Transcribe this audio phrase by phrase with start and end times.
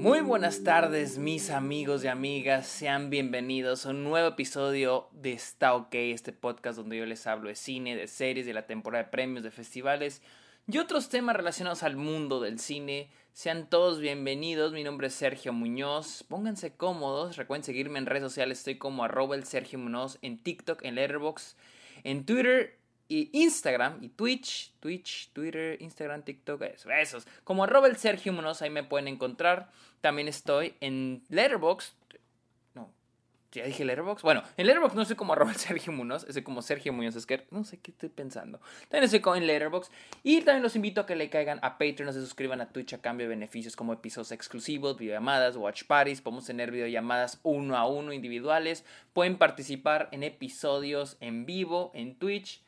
[0.00, 5.74] Muy buenas tardes mis amigos y amigas, sean bienvenidos a un nuevo episodio de Está
[5.74, 9.10] OK, este podcast donde yo les hablo de cine, de series, de la temporada de
[9.10, 10.22] premios, de festivales
[10.66, 13.10] y otros temas relacionados al mundo del cine.
[13.34, 18.60] Sean todos bienvenidos, mi nombre es Sergio Muñoz, pónganse cómodos, recuerden seguirme en redes sociales,
[18.60, 21.58] estoy como arroba el Sergio Muñoz en TikTok, en Letterboxd,
[22.04, 22.79] en Twitter
[23.10, 27.26] y Instagram y Twitch, Twitch, Twitter, Instagram, TikTok, eso, esos.
[27.42, 29.68] Como arroba el Sergio Munoz, ahí me pueden encontrar.
[30.00, 31.92] También estoy en Letterboxd.
[33.52, 34.22] Ya dije Letterboxd.
[34.22, 37.48] Bueno, en Letterboxd no soy como arroba Sergio Munoz, soy como Sergio Muñoz es que
[37.50, 38.60] no sé qué estoy pensando.
[38.88, 39.90] También como en Letterboxd.
[40.22, 42.98] Y también los invito a que le caigan a Patreon, se suscriban a Twitch a
[42.98, 46.20] cambio de beneficios como episodios exclusivos, videollamadas, watch parties.
[46.20, 48.84] Podemos tener videollamadas uno a uno individuales.
[49.12, 52.62] Pueden participar en episodios en vivo en Twitch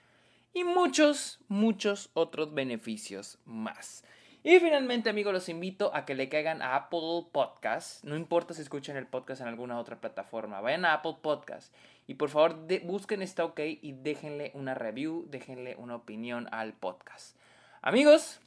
[0.54, 4.04] y muchos, muchos otros beneficios más.
[4.44, 8.02] Y finalmente, amigos, los invito a que le caigan a Apple Podcast.
[8.02, 10.60] No importa si escuchan el podcast en alguna otra plataforma.
[10.60, 11.72] Vayan a Apple Podcast
[12.08, 17.36] y por favor busquen Está OK y déjenle una review, déjenle una opinión al podcast.
[17.82, 18.40] Amigos,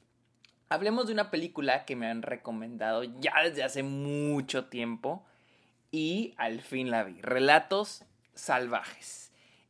[0.68, 5.26] hablemos de una película que me han recomendado ya desde hace mucho tiempo
[5.92, 7.22] y al fin la vi.
[7.22, 8.04] Relatos
[8.34, 9.25] salvajes.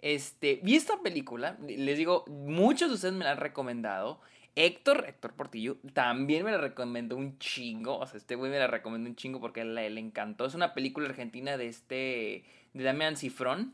[0.06, 4.22] Este, vi esta película, les digo, muchos de ustedes me la han recomendado.
[4.56, 7.98] Héctor, Héctor Portillo, también me la recomendó un chingo.
[7.98, 10.46] O sea, este güey me la recomendó un chingo porque le encantó.
[10.46, 12.44] Es una película argentina de este,
[12.76, 13.74] de Damián Cifrón,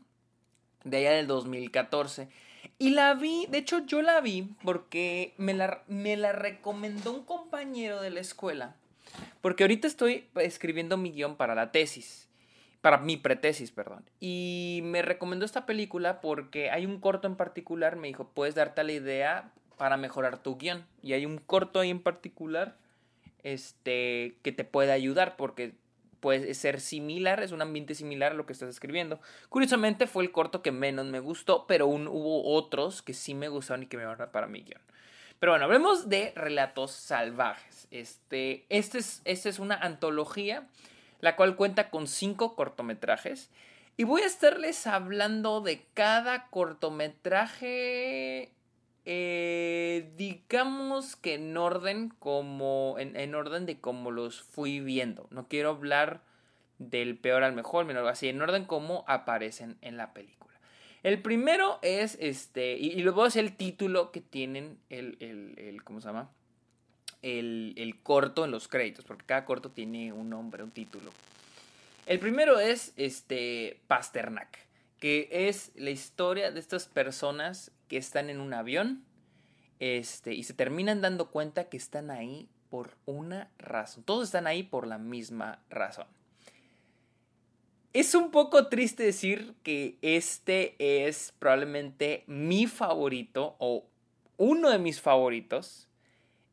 [0.84, 2.28] de allá del 2014.
[2.78, 7.26] Y la vi, de hecho yo la vi porque me la, me la recomendó un
[7.26, 8.74] compañero de la escuela.
[9.42, 12.31] Porque ahorita estoy escribiendo mi guion para la tesis
[12.82, 14.04] para mi pretesis, perdón.
[14.20, 18.82] Y me recomendó esta película porque hay un corto en particular, me dijo, puedes darte
[18.84, 20.84] la idea para mejorar tu guion.
[21.00, 22.76] Y hay un corto ahí en particular
[23.44, 25.74] este, que te puede ayudar porque
[26.18, 29.20] puede ser similar, es un ambiente similar a lo que estás escribiendo.
[29.48, 33.84] Curiosamente fue el corto que menos me gustó, pero hubo otros que sí me gustaron
[33.84, 34.80] y que me van para mi guion.
[35.38, 37.88] Pero bueno, hablemos de relatos salvajes.
[37.90, 40.68] Este, este es, este es una antología
[41.22, 43.50] la cual cuenta con cinco cortometrajes.
[43.96, 48.52] Y voy a estarles hablando de cada cortometraje,
[49.04, 55.28] eh, digamos que en orden como, en, orden de cómo los fui viendo.
[55.30, 56.20] No quiero hablar
[56.78, 60.52] del peor al mejor, así, en orden como aparecen en la película.
[61.04, 65.84] El primero es este, y, y a decir el título que tienen el, el, el
[65.84, 66.30] ¿cómo se llama?
[67.22, 71.10] El, corto en los créditos, porque cada corto tiene un nombre, un título.
[72.06, 74.58] El primero es este Pasternak,
[74.98, 79.04] que es la historia de estas personas que están en un avión
[79.78, 84.04] este, y se terminan dando cuenta que están ahí por una razón.
[84.04, 86.06] Todos están ahí por la misma razón.
[87.92, 93.84] Es un poco triste decir que este es probablemente mi favorito o
[94.38, 95.88] uno de mis favoritos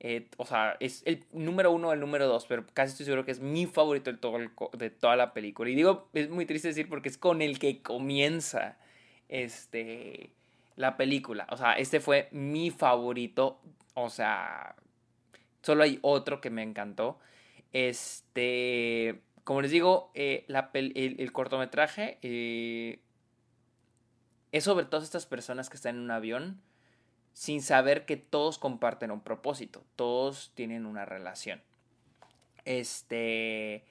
[0.01, 3.25] eh, o sea, es el número uno o el número dos, pero casi estoy seguro
[3.25, 4.37] que es mi favorito de, todo
[4.73, 5.69] de toda la película.
[5.69, 8.77] Y digo, es muy triste decir porque es con el que comienza
[9.27, 10.31] este,
[10.77, 11.47] la película.
[11.51, 13.59] O sea, este fue mi favorito.
[13.93, 14.75] O sea,
[15.61, 17.19] solo hay otro que me encantó.
[17.73, 23.01] Este, como les digo, eh, el, cortometraje eh,
[24.53, 26.61] es sobre todas estas personas que están en un avión
[27.39, 31.61] sin saber que todos comparten un propósito, todos tienen una relación.
[32.66, 33.85] Este,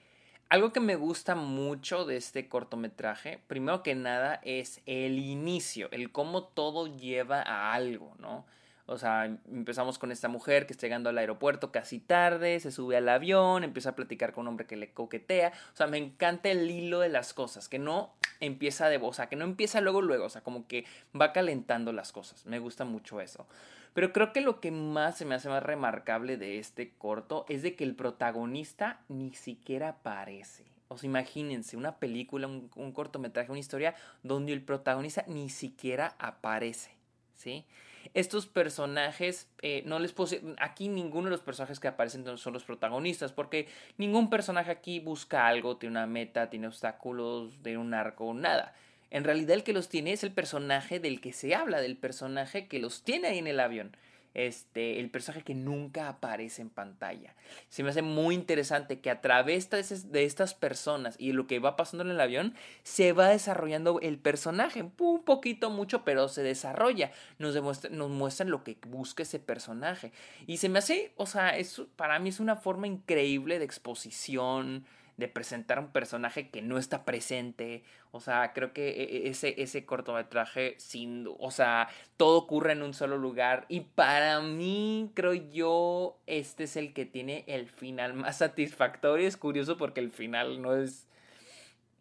[0.49, 6.11] algo que me gusta mucho de este cortometraje, primero que nada, es el inicio, el
[6.11, 8.45] cómo todo lleva a algo, ¿no?
[8.91, 12.97] O sea, empezamos con esta mujer que está llegando al aeropuerto casi tarde, se sube
[12.97, 15.53] al avión, empieza a platicar con un hombre que le coquetea.
[15.73, 19.29] O sea, me encanta el hilo de las cosas, que no empieza de, o sea,
[19.29, 20.85] que no empieza luego, luego, o sea, como que
[21.19, 22.47] va calentando las cosas.
[22.47, 23.45] Me gusta mucho eso.
[23.93, 27.61] Pero creo que lo que más se me hace más remarcable de este corto es
[27.61, 30.65] de que el protagonista ni siquiera aparece.
[30.87, 33.93] O sea, imagínense una película, un cortometraje, una historia
[34.23, 36.89] donde el protagonista ni siquiera aparece,
[37.35, 37.65] ¿sí?
[38.13, 42.63] Estos personajes, eh, no les puedo aquí ninguno de los personajes que aparecen son los
[42.63, 43.67] protagonistas, porque
[43.97, 48.73] ningún personaje aquí busca algo, tiene una meta, tiene obstáculos, tiene un arco, nada.
[49.11, 52.67] En realidad el que los tiene es el personaje del que se habla, del personaje
[52.67, 53.95] que los tiene ahí en el avión.
[54.33, 57.35] Este, el personaje que nunca aparece en pantalla.
[57.67, 61.75] Se me hace muy interesante que a través de, estas personas y lo que va
[61.75, 62.53] pasando en el avión,
[62.83, 64.83] se va desarrollando el personaje.
[64.83, 67.11] Un poquito, mucho, pero se desarrolla.
[67.37, 70.11] Nos, demuestra, nos muestran lo que busca ese personaje.
[70.47, 71.55] Y se me hace, o sea,
[71.95, 74.85] para mí es una forma increíble de exposición,
[75.19, 77.83] de presentar un personaje que no está presente.
[78.11, 82.81] O sea, creo que e, e, ese, ese cortometraje, sin, o sea, todo ocurre en
[82.81, 83.65] un solo lugar.
[83.67, 89.27] Y para mí, creo yo, este es el que tiene el final más satisfactorio.
[89.27, 91.07] Es curioso porque el final no es...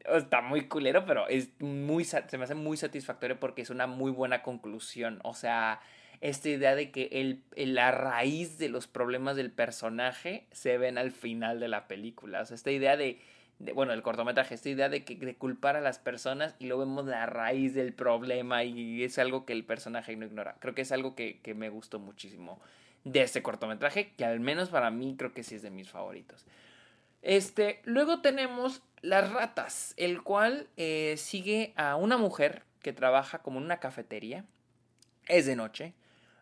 [0.05, 4.11] Está muy culero, pero es muy, se me hace muy satisfactorio porque es una muy
[4.11, 5.21] buena conclusión.
[5.23, 5.81] O sea,
[6.21, 7.43] esta idea de que el,
[7.75, 12.43] la raíz de los problemas del personaje se ven al final de la película.
[12.43, 13.21] O sea, esta idea de,
[13.75, 17.27] bueno, el cortometraje, esta idea de, que, culpar a las personas y lo vemos la
[17.27, 20.57] raíz del problema y es algo que el personaje no ignora.
[20.59, 22.61] Creo que es algo que, me gustó muchísimo
[23.05, 26.47] de este cortometraje, que al menos para mí creo que sí es de mis favoritos.
[27.23, 33.59] Este, luego tenemos Las Ratas, el cual eh, sigue a una mujer que trabaja como
[33.59, 34.45] en una cafetería.
[35.27, 35.95] Es de noche.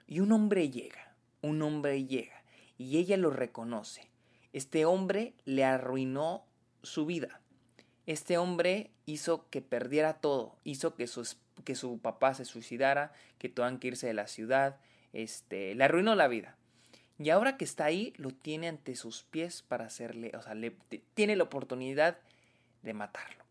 [0.07, 2.43] Y un hombre llega, un hombre llega,
[2.79, 4.09] y ella lo reconoce.
[4.53, 6.47] Este hombre le arruinó
[6.83, 7.41] su vida.
[8.07, 11.27] Este hombre hizo que perdiera todo, hizo que su,
[11.65, 14.79] que su papá se suicidara, que tuvieran que irse de la ciudad,
[15.13, 16.57] este, le arruinó la vida.
[17.19, 20.77] Y ahora que está ahí, lo tiene ante sus pies para hacerle, o sea, le,
[21.15, 22.19] tiene la oportunidad
[22.83, 23.45] de matarlo.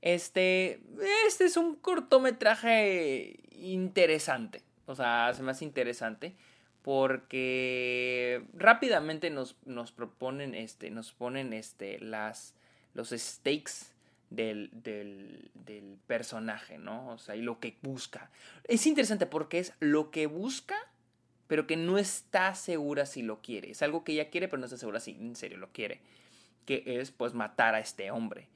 [0.00, 0.80] Este,
[1.28, 4.62] este es un cortometraje interesante.
[4.86, 6.34] O sea, se me hace interesante
[6.82, 12.54] porque rápidamente nos, nos proponen, este, nos ponen este, las,
[12.94, 13.92] los stakes
[14.30, 17.10] del, del, del, personaje, ¿no?
[17.10, 18.30] O sea, y lo que busca.
[18.64, 20.76] Es interesante porque es lo que busca,
[21.46, 23.70] pero que no está segura si lo quiere.
[23.70, 26.00] Es algo que ella quiere, pero no está segura si en serio lo quiere.
[26.66, 28.48] Que es, pues, matar a este hombre.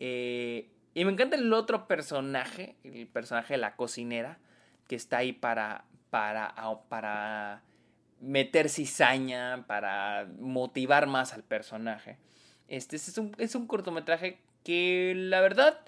[0.00, 4.38] Eh, y me encanta el otro personaje, el personaje de la cocinera,
[4.86, 6.54] que está ahí para, para,
[6.88, 7.62] para
[8.20, 12.18] meter cizaña, para motivar más al personaje.
[12.68, 15.78] Este es un, es un cortometraje que la verdad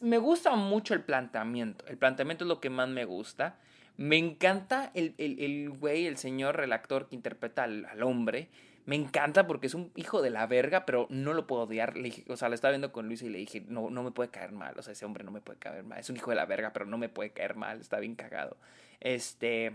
[0.00, 1.86] me gusta mucho el planteamiento.
[1.86, 3.56] El planteamiento es lo que más me gusta.
[3.96, 8.48] Me encanta el, el, el güey, el señor, el actor que interpreta al, al hombre
[8.88, 11.92] me encanta porque es un hijo de la verga, pero no lo puedo odiar.
[12.28, 14.50] o sea, lo estaba viendo con Luis y le dije, no, no me puede caer
[14.50, 14.78] mal.
[14.78, 15.98] O sea, ese hombre no me puede caer mal.
[15.98, 17.82] Es un hijo de la verga, pero no me puede caer mal.
[17.82, 18.56] Está bien cagado.
[19.00, 19.74] Este.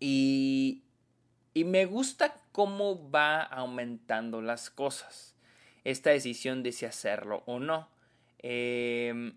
[0.00, 0.82] Y.
[1.54, 5.36] Y me gusta cómo va aumentando las cosas.
[5.84, 7.88] Esta decisión de si hacerlo o no.
[8.40, 9.34] Em,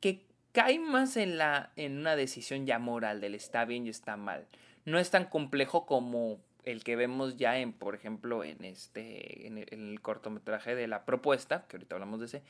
[0.00, 4.16] que cae más en, la, en una decisión ya moral del está bien y está
[4.16, 4.46] mal.
[4.84, 9.56] No es tan complejo como el que vemos ya en, por ejemplo, en este, en
[9.56, 12.42] el, cortometraje de la propuesta, que ahorita hablamos de ese,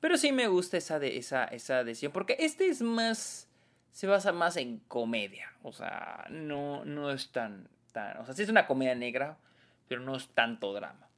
[0.00, 3.48] pero sí me gusta esa, de, esa, esa decisión, porque este es más,
[3.90, 8.44] se basa más en comedia, o sea, no, no es tan, tan, o sea, sí
[8.44, 9.36] es una comedia negra,
[9.88, 11.08] pero no es tanto drama.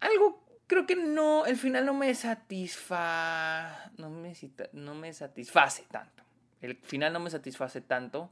[0.00, 4.34] algo creo que no, el final no me satisfa, no me,
[4.72, 6.22] no me satisface tanto.
[6.62, 8.30] El final no me satisface tanto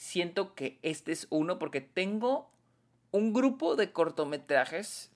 [0.00, 2.50] siento que este es uno porque tengo
[3.10, 5.10] un grupo de cortometrajes.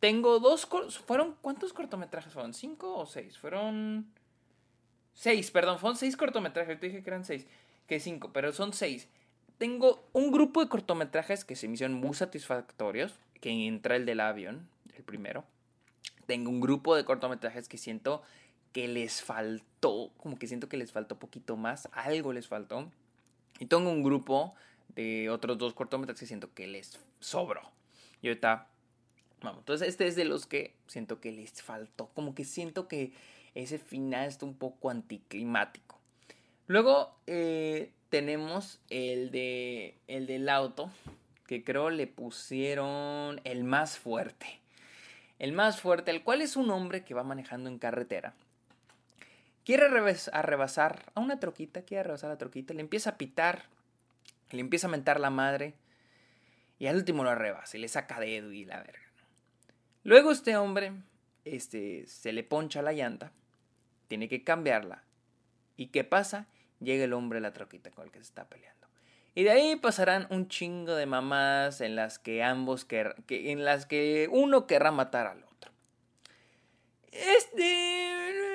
[0.00, 0.66] Tengo dos...
[1.06, 2.52] ¿Fueron cuántos cortometrajes fueron?
[2.52, 3.38] ¿Cinco o seis?
[3.38, 4.12] Fueron...
[5.12, 6.80] Seis, perdón, fueron seis cortometrajes.
[6.80, 7.46] Te dije que eran seis.
[7.86, 9.08] Que cinco, pero son seis.
[9.56, 13.14] Tengo un grupo de cortometrajes que se me hicieron muy satisfactorios.
[13.40, 15.44] Que entra el del avión, el primero.
[16.26, 18.22] Tengo un grupo de cortometrajes que siento
[18.72, 22.90] que les faltó, como que siento que les faltó poquito más, algo les faltó.
[23.58, 24.54] Y tengo un grupo
[24.94, 27.62] de otros dos cortometrajes que siento que les sobró.
[28.22, 28.68] Y ahorita,
[29.42, 32.08] vamos, entonces este es de los que siento que les faltó.
[32.14, 33.12] Como que siento que
[33.54, 35.98] ese final está un poco anticlimático.
[36.66, 40.90] Luego eh, tenemos el, de, el del auto,
[41.46, 44.60] que creo le pusieron el más fuerte.
[45.38, 48.34] El más fuerte, el cual es un hombre que va manejando en carretera
[49.64, 53.64] Quiere rebasar a una troquita, quiere rebasar a la troquita, le empieza a pitar,
[54.50, 55.74] le empieza a mentar la madre
[56.78, 59.00] y al último lo rebasa y le saca dedo y la verga.
[60.02, 60.92] Luego este hombre
[61.46, 63.32] este, se le poncha la llanta,
[64.08, 65.02] tiene que cambiarla.
[65.76, 66.46] ¿Y qué pasa?
[66.80, 68.86] Llega el hombre a la troquita con el que se está peleando.
[69.34, 73.86] Y de ahí pasarán un chingo de mamás en las que ambos que, en las
[73.86, 75.72] que uno querrá matar al otro.
[77.10, 78.53] Este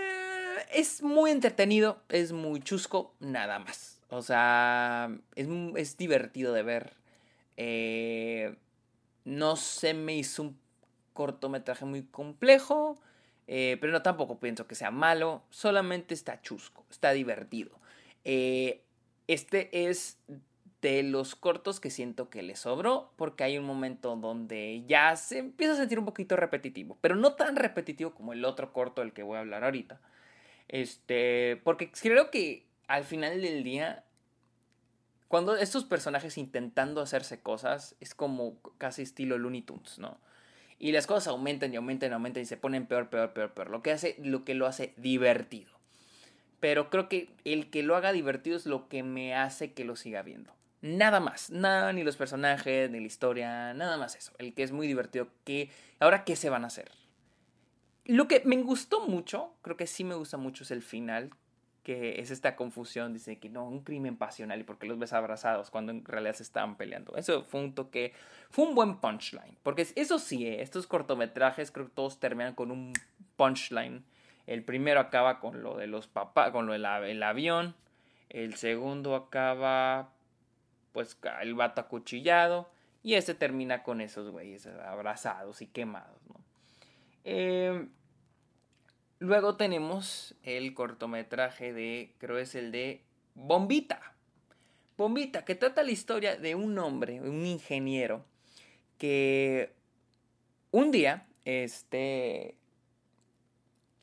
[0.69, 4.01] es muy entretenido, es muy chusco, nada más.
[4.09, 6.93] O sea, es, es divertido de ver.
[7.57, 8.55] Eh,
[9.25, 10.59] no se me hizo un
[11.13, 12.99] cortometraje muy complejo,
[13.47, 17.71] eh, pero no tampoco pienso que sea malo, solamente está chusco, está divertido.
[18.23, 18.83] Eh,
[19.27, 20.17] este es
[20.81, 25.39] de los cortos que siento que le sobró, porque hay un momento donde ya se
[25.39, 29.11] empieza a sentir un poquito repetitivo, pero no tan repetitivo como el otro corto del
[29.11, 29.99] que voy a hablar ahorita.
[30.69, 34.05] Este, porque creo que al final del día,
[35.27, 40.17] cuando estos personajes intentando hacerse cosas, es como casi estilo Looney Tunes, ¿no?
[40.77, 43.69] Y las cosas aumentan y aumentan y aumentan y se ponen peor, peor, peor, peor.
[43.69, 45.71] Lo que hace, lo que lo hace divertido.
[46.61, 49.95] Pero creo que el que lo haga divertido es lo que me hace que lo
[49.95, 50.53] siga viendo.
[50.81, 54.31] Nada más, nada, ni los personajes, ni la historia, nada más eso.
[54.37, 56.89] El que es muy divertido, que ahora qué se van a hacer.
[58.09, 61.29] Lo que me gustó mucho, creo que sí me gusta mucho es el final,
[61.83, 65.69] que es esta confusión, dice que no, un crimen pasional y porque los ves abrazados
[65.69, 67.15] cuando en realidad se estaban peleando.
[67.17, 68.13] Eso fue un toque,
[68.49, 72.71] fue un buen punchline, porque eso sí, eh, estos cortometrajes creo que todos terminan con
[72.71, 72.93] un
[73.35, 74.03] punchline.
[74.47, 77.75] El primero acaba con lo de los papás, con lo del avión,
[78.29, 80.09] el segundo acaba
[80.93, 82.71] pues el vato acuchillado
[83.03, 86.39] y este termina con esos güeyes abrazados y quemados, ¿no?
[87.23, 87.87] Eh,
[89.19, 93.01] luego tenemos el cortometraje de, creo es el de
[93.35, 94.15] Bombita.
[94.97, 98.25] Bombita, que trata la historia de un hombre, un ingeniero,
[98.97, 99.71] que
[100.71, 102.55] un día, este,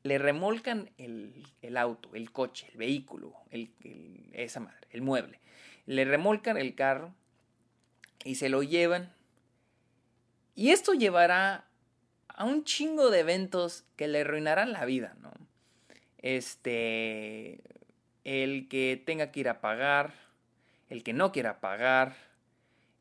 [0.03, 3.71] le remolcan el, auto, el coche, el vehículo, el,
[4.33, 5.41] esa madre, el mueble
[5.87, 7.15] le remolcan el carro
[8.25, 9.13] y se lo llevan.
[10.55, 11.69] Y esto llevará
[12.37, 15.33] a un chingo de eventos que le arruinarán la vida, ¿no?
[16.19, 17.61] Este,
[18.25, 20.13] el que tenga que ir a pagar,
[20.91, 22.15] el que no quiera pagar,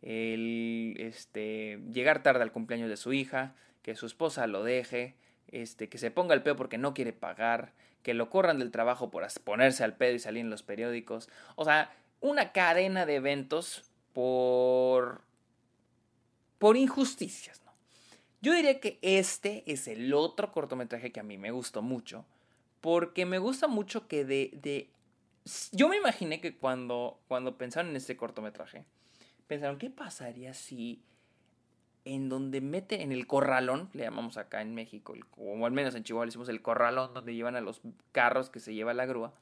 [0.02, 5.16] el este, llegar tarde al cumpleaños de su hija, que su esposa lo deje,
[5.50, 7.74] este, que se ponga el pedo porque no quiere pagar,
[8.04, 11.30] que lo corran del trabajo por ponerse al pedo y salir en los periódicos.
[11.56, 15.22] O sea, una cadena de eventos por,
[16.58, 17.65] por injusticias.
[18.46, 22.28] Yo diría que este es el otro cortometraje que a mí me gustó mucho,
[22.80, 24.52] porque me gusta mucho que de...
[24.62, 24.92] de
[25.72, 28.86] yo me imaginé que cuando, cuando pensaron en este cortometraje,
[29.48, 31.02] pensaron, ¿qué pasaría si
[32.04, 36.04] en donde mete en el corralón, le llamamos acá en México, o al menos en
[36.04, 39.34] Chihuahua le decimos el corralón donde llevan a los carros que se lleva la grúa,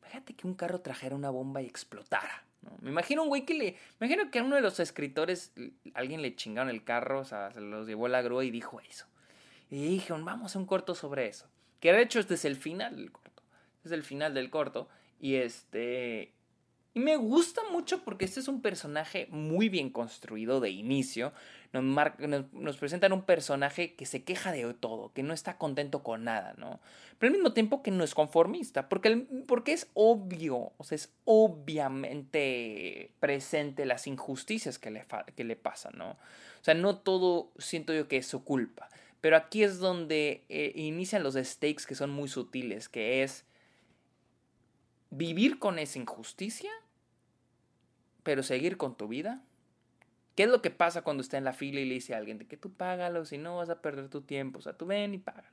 [0.00, 2.44] Fíjate que un carro trajera una bomba y explotara.
[2.80, 3.76] Me imagino un güey que le.
[3.98, 5.52] Me imagino que a uno de los escritores
[5.94, 9.06] alguien le chingaron el carro, o sea, se los llevó la grúa y dijo eso.
[9.70, 11.48] Y dijeron, vamos a un corto sobre eso.
[11.80, 13.42] Que de hecho este es el final del corto.
[13.76, 14.88] Este es el final del corto.
[15.20, 16.32] Y este.
[16.96, 21.34] Y me gusta mucho porque este es un personaje muy bien construido de inicio.
[21.74, 21.84] Nos,
[22.54, 26.54] nos, presentan un personaje que se queja de todo, que no está contento con nada,
[26.56, 26.80] ¿no?
[27.18, 31.12] Pero al mismo tiempo que no es conformista, porque, porque es obvio, o sea, es
[31.26, 35.04] obviamente presente las injusticias que le,
[35.36, 36.12] que le pasan, ¿no?
[36.12, 38.88] O sea, no todo siento yo que es su culpa.
[39.20, 43.44] Pero aquí es donde eh, inician los stakes que son muy sutiles, que es
[45.10, 46.70] vivir con esa injusticia
[48.26, 49.40] pero seguir con tu vida.
[50.34, 52.38] ¿Qué es lo que pasa cuando está en la fila y le dice a alguien
[52.38, 54.58] de que tú págalo, si no vas a perder tu tiempo?
[54.58, 55.46] O sea, tú ven y págalo.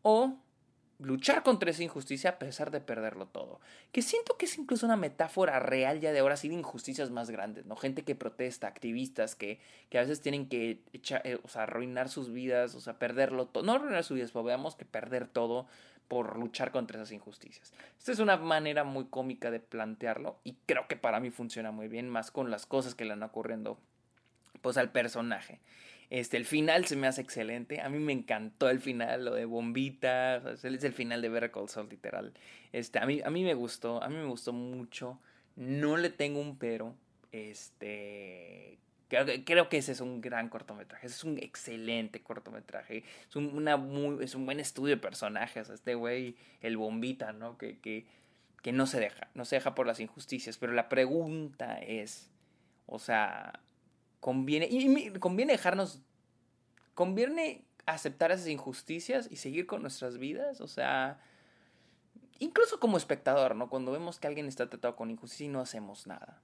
[0.00, 0.38] O
[0.98, 3.60] luchar contra esa injusticia a pesar de perderlo todo.
[3.92, 7.30] Que siento que es incluso una metáfora real ya de ahora sí de injusticias más
[7.30, 7.76] grandes, ¿no?
[7.76, 12.08] Gente que protesta, activistas que, que a veces tienen que echar, eh, o sea, arruinar
[12.08, 13.62] sus vidas, o sea, perderlo todo.
[13.62, 15.66] No arruinar sus vidas, pero veamos que perder todo
[16.10, 17.72] por luchar contra esas injusticias.
[17.96, 21.86] Esta es una manera muy cómica de plantearlo y creo que para mí funciona muy
[21.86, 23.78] bien, más con las cosas que le han ocurriendo
[24.60, 25.60] pues al personaje.
[26.10, 27.80] Este, el final se me hace excelente.
[27.80, 30.38] A mí me encantó el final, lo de Bombita.
[30.52, 31.52] es el final de Better
[31.88, 32.32] literal.
[32.72, 35.20] Este, a, mí, a mí me gustó, a mí me gustó mucho.
[35.54, 36.96] No le tengo un pero.
[37.30, 38.78] Este,
[39.10, 44.22] Creo, que ese es un gran cortometraje, es un excelente cortometraje, es un, una muy,
[44.22, 47.58] es un buen estudio de personajes, este güey, el bombita, ¿no?
[47.58, 48.06] Que, que,
[48.62, 52.30] que no se deja, no se deja por las injusticias, pero la pregunta es,
[52.86, 53.64] o sea,
[54.20, 56.00] conviene, y conviene dejarnos,
[56.94, 61.20] conviene aceptar esas injusticias y seguir con nuestras vidas, o sea,
[62.38, 63.70] incluso como espectador, ¿no?
[63.70, 66.40] Cuando vemos que alguien está tratado con injusticia y no hacemos nada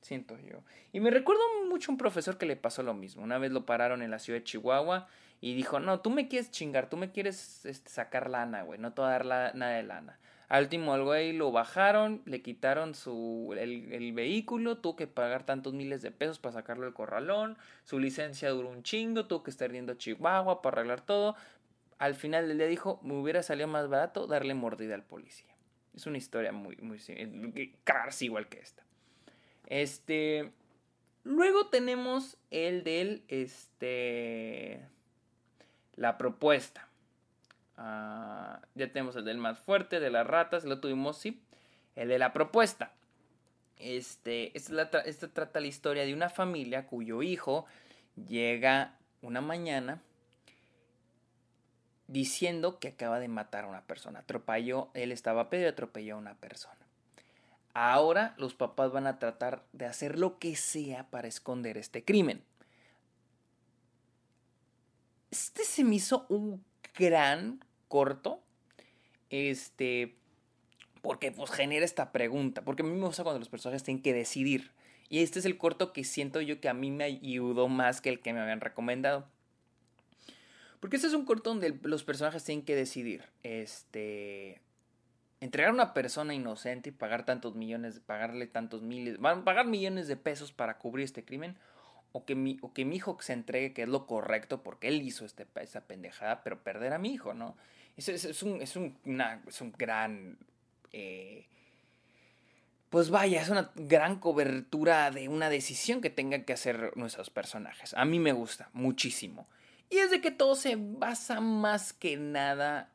[0.00, 0.62] siento yo.
[0.92, 3.22] Y me recuerdo mucho un profesor que le pasó lo mismo.
[3.22, 5.08] Una vez lo pararon en la ciudad de Chihuahua
[5.40, 8.92] y dijo, no, tú me quieres chingar, tú me quieres este, sacar lana, güey, no
[8.92, 10.18] te voy a dar nada de lana.
[10.50, 15.72] Al último al güey lo bajaron, le quitaron su, el, vehículo, tuvo que pagar tantos
[15.72, 19.70] miles de pesos para sacarlo del corralón, su licencia duró un chingo, tuvo que estar
[19.70, 21.36] yendo a Chihuahua para arreglar todo.
[21.98, 25.54] Al final del día dijo, me hubiera salido más barato darle mordida al policía.
[25.94, 26.98] Es una historia muy, muy,
[27.84, 28.82] casi igual que esta.
[29.66, 30.50] Este,
[31.24, 34.80] luego tenemos el del, este,
[35.96, 36.88] la propuesta.
[37.76, 41.42] Ah, ya tenemos el del más fuerte, de las ratas, lo tuvimos, sí.
[41.96, 42.92] El de la propuesta.
[43.78, 44.90] Este, esta,
[45.32, 47.64] trata la historia de una familia cuyo hijo
[48.28, 50.02] llega una mañana
[52.06, 54.18] diciendo que acaba de matar a una persona.
[54.18, 56.89] Atropelló, él estaba pedo y atropelló a una persona.
[57.72, 62.42] Ahora los papás van a tratar de hacer lo que sea para esconder este crimen.
[65.30, 66.64] Este se me hizo un
[66.98, 68.42] gran corto.
[69.30, 70.16] Este.
[71.02, 72.62] Porque pues genera esta pregunta.
[72.64, 74.72] Porque a mí me gusta cuando los personajes tienen que decidir.
[75.08, 78.10] Y este es el corto que siento yo que a mí me ayudó más que
[78.10, 79.26] el que me habían recomendado.
[80.80, 83.24] Porque este es un corto donde los personajes tienen que decidir.
[83.42, 84.60] Este.
[85.40, 90.16] Entregar a una persona inocente y pagar tantos millones, pagarle tantos miles, pagar millones de
[90.16, 91.56] pesos para cubrir este crimen,
[92.12, 95.00] o que mi, o que mi hijo se entregue, que es lo correcto, porque él
[95.02, 97.56] hizo este, esta pendejada, pero perder a mi hijo, ¿no?
[97.96, 98.96] Es, es, un, es, un,
[99.46, 100.38] es un gran...
[100.92, 101.46] Eh,
[102.88, 107.94] pues vaya, es una gran cobertura de una decisión que tengan que hacer nuestros personajes.
[107.94, 109.46] A mí me gusta muchísimo.
[109.88, 112.90] Y es de que todo se basa más que nada.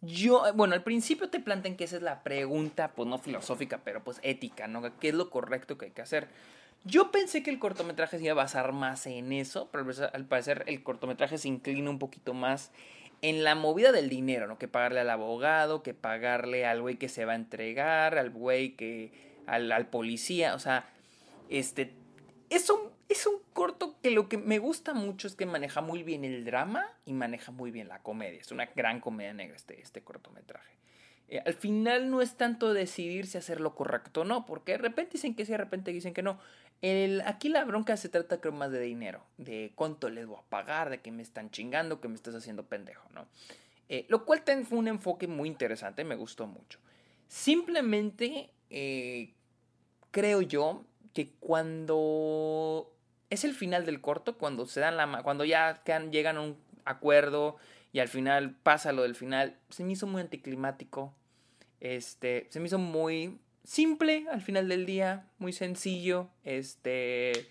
[0.00, 4.02] Yo, bueno, al principio te plantean que esa es la pregunta, pues no filosófica, pero
[4.02, 4.82] pues ética, ¿no?
[4.98, 6.28] ¿Qué es lo correcto que hay que hacer?
[6.84, 10.64] Yo pensé que el cortometraje se iba a basar más en eso, pero al parecer
[10.66, 12.72] el cortometraje se inclina un poquito más
[13.22, 14.58] en la movida del dinero, ¿no?
[14.58, 18.76] Que pagarle al abogado, que pagarle al güey que se va a entregar, al güey
[18.76, 19.12] que.
[19.46, 20.54] al, al policía.
[20.54, 20.90] O sea,
[21.48, 21.94] este.
[22.50, 26.02] Es un, es un corto que lo que me gusta mucho es que maneja muy
[26.02, 28.40] bien el drama y maneja muy bien la comedia.
[28.40, 30.74] Es una gran comedia negra este, este cortometraje.
[31.28, 34.78] Eh, al final no es tanto decidir si hacer lo correcto o no, porque de
[34.78, 36.38] repente dicen que sí, de repente dicen que no.
[36.82, 40.48] El, aquí la bronca se trata creo más de dinero, de cuánto les voy a
[40.50, 43.26] pagar, de que me están chingando, que me estás haciendo pendejo, ¿no?
[43.88, 46.78] Eh, lo cual fue un enfoque muy interesante, me gustó mucho.
[47.28, 49.32] Simplemente eh,
[50.10, 52.93] creo yo que cuando
[53.34, 57.56] es el final del corto, cuando se dan la cuando ya llegan a un acuerdo
[57.92, 61.14] y al final pasa lo del final, se me hizo muy anticlimático.
[61.78, 66.28] Este, se me hizo muy simple al final del día, muy sencillo.
[66.42, 67.46] Este.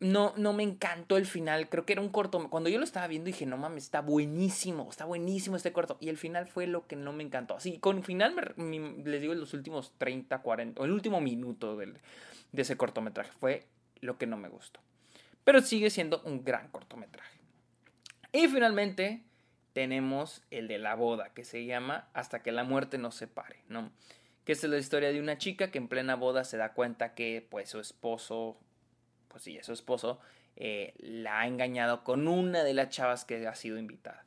[0.00, 1.68] No, no me encantó el final.
[1.68, 2.48] Creo que era un corto.
[2.48, 5.98] Cuando yo lo estaba viendo dije, no mames, está buenísimo, está buenísimo este corto.
[6.00, 7.54] Y el final fue lo que no me encantó.
[7.54, 8.54] Así, con final,
[9.04, 11.98] les digo, los últimos 30, 40, o el último minuto del,
[12.50, 13.66] de ese cortometraje fue
[14.02, 14.80] lo que no me gustó.
[15.44, 17.38] Pero sigue siendo un gran cortometraje.
[18.32, 19.22] Y finalmente
[19.72, 23.90] tenemos el de la boda, que se llama Hasta que la muerte nos separe, ¿no?
[24.44, 27.46] que es la historia de una chica que en plena boda se da cuenta que
[27.48, 28.58] pues su esposo,
[29.28, 30.20] pues sí, su esposo,
[30.56, 34.24] eh, la ha engañado con una de las chavas que ha sido invitada.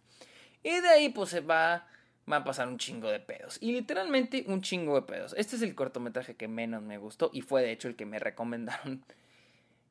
[0.63, 1.87] Y de ahí pues se va,
[2.31, 3.57] va a pasar un chingo de pedos.
[3.61, 5.35] Y literalmente un chingo de pedos.
[5.37, 8.19] Este es el cortometraje que menos me gustó y fue de hecho el que me
[8.19, 9.03] recomendaron.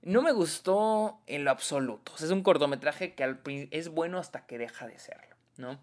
[0.04, 2.12] No me gustó en lo absoluto.
[2.18, 5.78] es un cortometraje que es bueno hasta que deja de serlo, ¿no?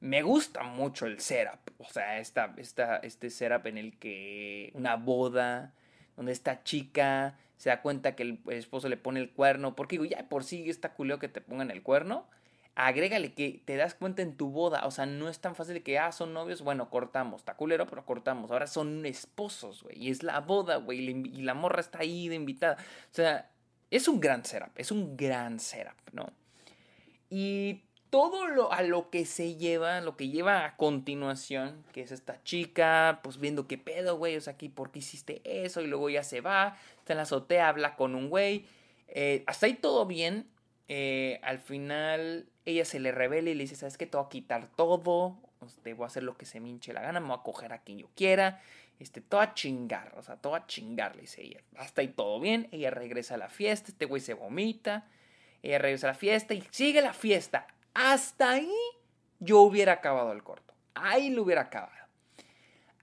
[0.00, 1.60] Me gusta mucho el setup.
[1.78, 5.74] O sea, esta, esta, este setup en el que una boda,
[6.16, 9.76] donde esta chica se da cuenta que el esposo le pone el cuerno.
[9.76, 12.26] Porque digo, ya por sí está culeo que te pongan el cuerno.
[12.76, 14.86] Agrégale que te das cuenta en tu boda.
[14.86, 16.62] O sea, no es tan fácil que, ah, son novios.
[16.62, 17.42] Bueno, cortamos.
[17.42, 18.50] Está culero, pero cortamos.
[18.50, 19.98] Ahora son esposos, güey.
[19.98, 21.00] Y es la boda, güey.
[21.00, 22.76] Y la morra está ahí de invitada.
[23.10, 23.50] O sea,
[23.90, 24.70] es un gran setup.
[24.76, 26.32] Es un gran setup, ¿no?
[27.30, 32.12] Y todo lo, a lo que se lleva, lo que lleva a continuación, que es
[32.12, 35.80] esta chica, pues viendo qué pedo, güey, o sea, aquí, ¿por qué hiciste eso?
[35.80, 38.64] Y luego ya se va, está en la azotea, habla con un güey.
[39.08, 40.48] Eh, hasta ahí todo bien.
[40.88, 44.06] Eh, al final ella se le revela y le dice, ¿sabes qué?
[44.06, 45.36] Te voy a quitar todo,
[45.84, 47.78] voy a hacer lo que se me hinche la gana, me voy a coger a
[47.78, 48.60] quien yo quiera,
[48.98, 51.60] este, todo a chingar, o sea, todo a chingar, le dice ella.
[51.76, 55.06] Hasta ahí todo bien, ella regresa a la fiesta, este güey se vomita,
[55.62, 58.76] ella regresa a la fiesta y sigue la fiesta hasta ahí
[59.40, 60.74] yo hubiera acabado el corto.
[60.94, 61.92] Ahí lo hubiera acabado.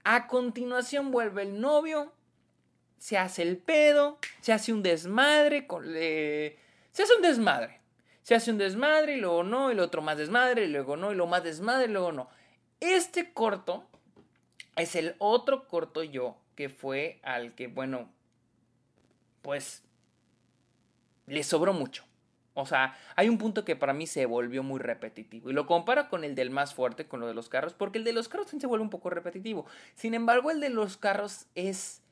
[0.04, 2.12] A continuación vuelve el novio,
[2.98, 5.66] se hace el pedo, se hace un desmadre,
[6.92, 7.80] se hace un desmadre.
[8.22, 11.12] Se hace un desmadre y luego no, y lo otro más desmadre, y luego no,
[11.12, 12.30] y lo más desmadre, y luego no.
[12.84, 13.86] Este corto
[14.76, 18.10] es el otro corto yo que fue al que, bueno,
[19.40, 19.82] pues
[21.26, 22.04] le sobró mucho.
[22.52, 25.48] O sea, hay un punto que para mí se volvió muy repetitivo.
[25.48, 28.04] Y lo comparo con el del más fuerte, con lo de los carros, porque el
[28.04, 29.64] de los carros se vuelve un poco repetitivo.
[29.94, 32.02] Sin embargo, el de los carros es,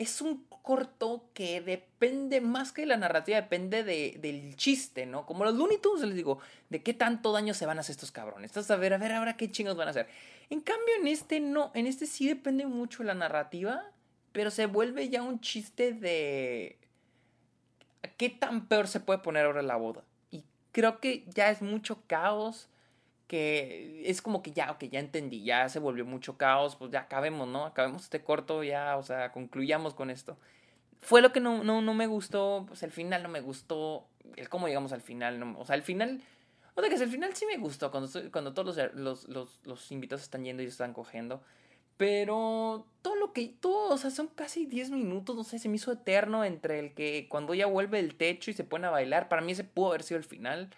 [0.00, 5.26] es un corto que depende, más que de la narrativa, depende de, del chiste, ¿no?
[5.26, 6.38] Como los Looney Tunes, les digo,
[6.70, 8.50] de qué tanto daño se van a hacer estos cabrones.
[8.50, 10.08] Entonces, a ver, a ver, ahora qué chingos van a hacer.
[10.48, 13.84] En cambio, en este no, en este sí depende mucho de la narrativa,
[14.32, 16.78] pero se vuelve ya un chiste de
[18.16, 20.02] ¿qué tan peor se puede poner ahora la boda?
[20.30, 22.70] Y creo que ya es mucho caos,
[23.30, 27.02] que es como que ya, ok, ya entendí, ya se volvió mucho caos, pues ya
[27.02, 27.64] acabemos, ¿no?
[27.64, 30.36] Acabemos este corto, ya, o sea, concluyamos con esto.
[31.00, 34.48] Fue lo que no, no, no me gustó, pues el final no me gustó, el
[34.48, 36.20] cómo llegamos al final, no, o sea, el final...
[36.74, 39.92] O sea, que el final sí me gustó, cuando, cuando todos los, los, los, los
[39.92, 41.40] invitados están yendo y están cogiendo.
[41.96, 43.48] Pero todo lo que.
[43.60, 46.94] Todo, o sea, son casi 10 minutos, no sé, se me hizo eterno entre el
[46.94, 49.28] que cuando ya vuelve el techo y se pone a bailar.
[49.28, 50.70] Para mí ese pudo haber sido el final.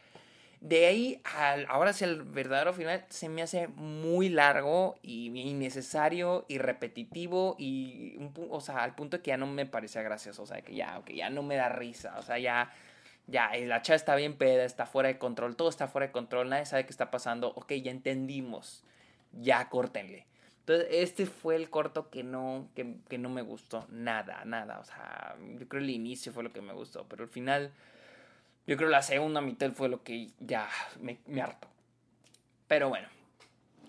[0.62, 6.44] De ahí al, ahora sí el verdadero final se me hace muy largo y innecesario
[6.48, 8.16] y repetitivo y
[8.48, 11.16] o sea, al punto que ya no me parecía gracioso, o sea, que ya, que
[11.16, 12.70] ya no me da risa, o sea, ya
[13.26, 16.48] ya la chava está bien peda, está fuera de control, todo está fuera de control,
[16.48, 18.84] nadie sabe qué está pasando, ok, ya entendimos,
[19.32, 20.26] ya córtenle.
[20.60, 23.84] Entonces, este fue el corto que no, que, no me gustó.
[23.90, 24.78] Nada, nada.
[24.78, 27.04] O sea, yo creo el inicio fue lo que me gustó.
[27.08, 27.72] Pero el final,
[28.66, 30.68] yo creo la segunda mitad fue lo que ya
[31.00, 31.68] me, me hartó.
[32.68, 33.08] Pero bueno.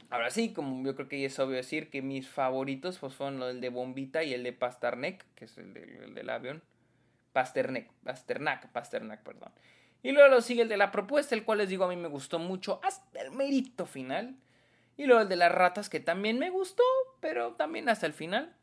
[0.10, 3.62] Ahora sí, como yo creo que es obvio decir que mis favoritos pues fueron el
[3.62, 6.62] de Bombita y el de Pasternak, que es el, el del avión.
[7.32, 9.52] Pasternak, Pasternak, Pasternak, perdón.
[10.04, 12.10] Y luego lo sigue el de la propuesta, el cual les digo a mí me
[12.10, 14.36] gustó mucho hasta el mérito final.
[14.98, 16.84] Y luego el de las ratas, que también me gustó,
[17.20, 18.54] pero también hasta el final.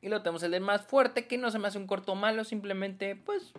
[0.00, 2.44] Y luego tenemos el de más fuerte, que no se me hace un corto malo,
[2.44, 3.52] simplemente, pues,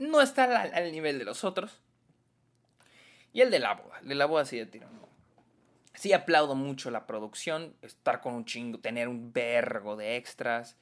[0.00, 1.80] no está al, nivel de los otros.
[3.32, 4.88] Y el de la boda, el de la boda sí de tiro.
[5.94, 10.76] Sí aplaudo mucho la producción, estar con un chingo, tener un vergo de extras.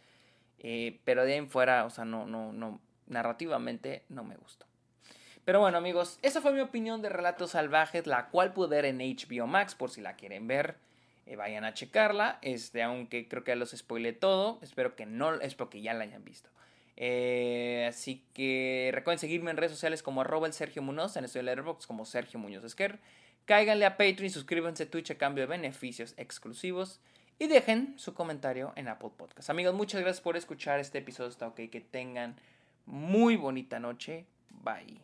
[0.59, 4.67] Eh, pero de ahí en fuera, o sea, no, no, no, narrativamente no me gustó.
[5.45, 8.99] Pero bueno, amigos, esa fue mi opinión de Relatos Salvajes, la cual pude ver en
[8.99, 10.77] HBO Max, por si la quieren ver.
[11.27, 12.39] Eh, vayan a checarla.
[12.43, 14.59] Este, aunque creo que ya los spoilé todo.
[14.63, 16.49] Espero que no, espero que ya la hayan visto.
[16.97, 21.45] Eh, así que recuerden seguirme en redes sociales como arroba el Sergio Munoz, en el
[21.45, 22.99] Letterboxd como Sergio Muñoz Esquer.
[23.47, 27.01] Cáiganle a Patreon y suscríbanse a Twitch a cambio de beneficios exclusivos.
[27.39, 29.51] Y dejen su comentario en Apple Podcast.
[29.51, 31.31] Amigos, muchas gracias por escuchar este episodio.
[31.31, 31.57] Está ok.
[31.71, 32.37] Que tengan
[32.87, 34.27] muy bonita noche.
[34.63, 35.01] Bye.